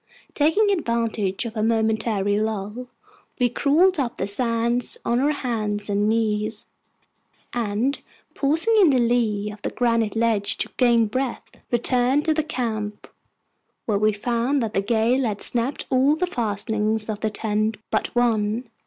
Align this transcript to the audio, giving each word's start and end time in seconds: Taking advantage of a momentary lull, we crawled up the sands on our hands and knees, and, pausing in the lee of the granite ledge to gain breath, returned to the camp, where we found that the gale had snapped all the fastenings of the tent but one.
Taking 0.33 0.71
advantage 0.71 1.45
of 1.45 1.55
a 1.55 1.61
momentary 1.61 2.39
lull, 2.39 2.87
we 3.37 3.49
crawled 3.49 3.99
up 3.99 4.17
the 4.17 4.25
sands 4.25 4.97
on 5.05 5.19
our 5.19 5.29
hands 5.29 5.91
and 5.91 6.09
knees, 6.09 6.65
and, 7.53 8.01
pausing 8.33 8.73
in 8.81 8.89
the 8.89 8.97
lee 8.97 9.51
of 9.51 9.61
the 9.61 9.69
granite 9.69 10.15
ledge 10.15 10.57
to 10.57 10.69
gain 10.77 11.05
breath, 11.05 11.43
returned 11.69 12.25
to 12.25 12.33
the 12.33 12.41
camp, 12.41 13.07
where 13.85 13.99
we 13.99 14.11
found 14.11 14.63
that 14.63 14.73
the 14.73 14.81
gale 14.81 15.23
had 15.23 15.43
snapped 15.43 15.85
all 15.91 16.15
the 16.15 16.25
fastenings 16.25 17.07
of 17.07 17.19
the 17.19 17.29
tent 17.29 17.77
but 17.91 18.07
one. 18.15 18.67